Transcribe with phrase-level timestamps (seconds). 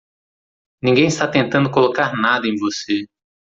[0.83, 3.05] Ninguém está tentando colocar nada em você.